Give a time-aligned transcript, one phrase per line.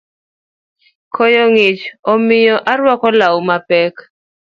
[1.13, 3.95] Koyo ng’ich omiyo arwako law mapek